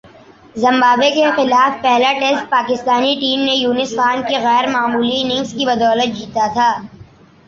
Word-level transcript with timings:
Zimbabwe 0.55 1.09
کے 1.11 1.25
خلاف 1.35 1.81
پہلا 1.81 2.11
ٹیسٹ 2.19 2.49
پاکستانی 2.49 3.13
ٹیم 3.19 3.39
نے 3.41 3.55
یونس 3.55 3.91
خان 3.95 4.17
کی 4.27 4.35
غیر 4.43 4.65
معمولی 4.69 5.15
اننگز 5.21 5.53
کی 5.53 5.65
بدولت 5.67 6.17
جیتا 6.17 6.45
تھا۔ 6.53 6.69